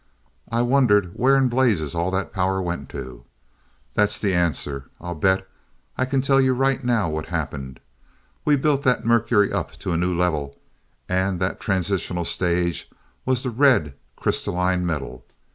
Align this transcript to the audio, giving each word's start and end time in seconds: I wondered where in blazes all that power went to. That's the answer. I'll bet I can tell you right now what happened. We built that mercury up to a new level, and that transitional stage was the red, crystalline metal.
I 0.51 0.63
wondered 0.63 1.11
where 1.13 1.35
in 1.35 1.47
blazes 1.47 1.93
all 1.93 2.09
that 2.09 2.33
power 2.33 2.59
went 2.59 2.89
to. 2.89 3.23
That's 3.93 4.17
the 4.17 4.33
answer. 4.33 4.89
I'll 4.99 5.13
bet 5.13 5.47
I 5.95 6.05
can 6.05 6.23
tell 6.23 6.41
you 6.41 6.53
right 6.55 6.83
now 6.83 7.07
what 7.07 7.27
happened. 7.27 7.79
We 8.43 8.55
built 8.55 8.81
that 8.81 9.05
mercury 9.05 9.53
up 9.53 9.73
to 9.73 9.91
a 9.91 9.97
new 9.97 10.17
level, 10.17 10.57
and 11.07 11.39
that 11.39 11.59
transitional 11.59 12.25
stage 12.25 12.89
was 13.27 13.43
the 13.43 13.51
red, 13.51 13.93
crystalline 14.15 14.87
metal. 14.87 15.23